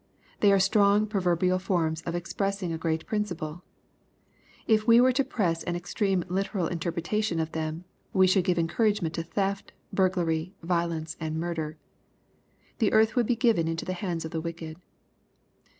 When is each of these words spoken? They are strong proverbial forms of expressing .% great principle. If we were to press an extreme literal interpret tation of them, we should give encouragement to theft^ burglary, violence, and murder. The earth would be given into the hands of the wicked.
They 0.39 0.51
are 0.51 0.57
strong 0.57 1.05
proverbial 1.05 1.59
forms 1.59 2.01
of 2.07 2.15
expressing 2.15 2.71
.% 2.15 2.71
great 2.79 3.05
principle. 3.05 3.61
If 4.65 4.87
we 4.87 4.99
were 4.99 5.11
to 5.11 5.23
press 5.23 5.61
an 5.63 5.75
extreme 5.75 6.23
literal 6.27 6.65
interpret 6.65 7.05
tation 7.05 7.39
of 7.39 7.51
them, 7.51 7.83
we 8.11 8.25
should 8.25 8.43
give 8.43 8.57
encouragement 8.57 9.13
to 9.13 9.23
theft^ 9.23 9.65
burglary, 9.93 10.55
violence, 10.63 11.17
and 11.19 11.39
murder. 11.39 11.77
The 12.79 12.93
earth 12.93 13.15
would 13.15 13.27
be 13.27 13.35
given 13.35 13.67
into 13.67 13.85
the 13.85 13.93
hands 13.93 14.25
of 14.25 14.31
the 14.31 14.41
wicked. 14.41 14.77